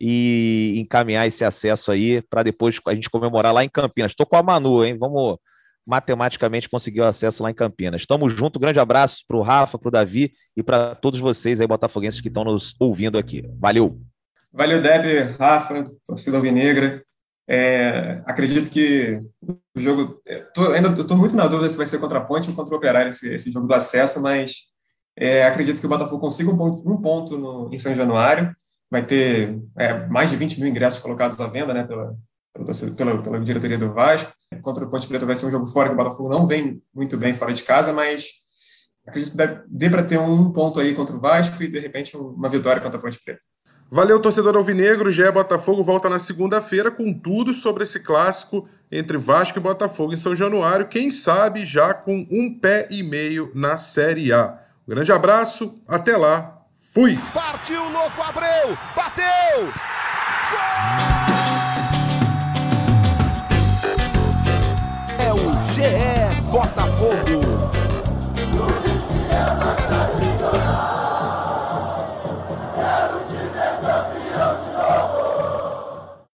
[0.00, 4.12] e encaminhar esse acesso aí para depois a gente comemorar lá em Campinas.
[4.12, 4.96] Estou com a Manu, hein?
[4.98, 5.38] Vamos
[5.86, 8.02] matematicamente conseguir o acesso lá em Campinas.
[8.02, 8.60] Estamos juntos.
[8.60, 12.28] Grande abraço para o Rafa, para o Davi e para todos vocês aí, botafoguenses que
[12.28, 13.42] estão nos ouvindo aqui.
[13.58, 13.98] Valeu!
[14.52, 17.02] Valeu, Deb, Rafa, torcida alvinegra.
[17.48, 19.22] É, acredito que
[19.74, 20.20] o jogo.
[20.26, 22.74] É, tô, ainda estou muito na dúvida se vai ser contra a Ponte ou contra
[22.74, 24.66] o Operário esse, esse jogo do acesso, mas
[25.16, 28.54] é, acredito que o Botafogo consiga um ponto, um ponto no, em São Januário.
[28.90, 32.14] Vai ter é, mais de 20 mil ingressos colocados à venda né, pela,
[32.96, 34.32] pela, pela, diretoria do Vasco.
[34.60, 37.16] Contra o Ponte Preta vai ser um jogo fora que o Botafogo não vem muito
[37.16, 38.28] bem fora de casa, mas
[39.06, 42.16] acredito que dê, dê para ter um ponto aí contra o Vasco e, de repente,
[42.16, 43.40] uma vitória contra a Ponte Preta.
[43.90, 45.10] Valeu, torcedor alvinegro.
[45.10, 50.16] Gé Botafogo volta na segunda-feira com tudo sobre esse clássico entre Vasco e Botafogo em
[50.16, 50.88] São Januário.
[50.88, 54.58] Quem sabe já com um pé e meio na Série A.
[54.86, 56.58] Um grande abraço, até lá.
[56.92, 57.18] Fui!
[57.32, 58.76] Partiu, louco, Abreu!
[58.94, 59.72] Bateu!
[60.50, 61.17] Gol!